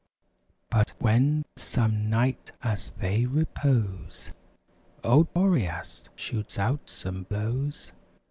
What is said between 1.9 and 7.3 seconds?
night, as they repose. Old Boreas shoots out some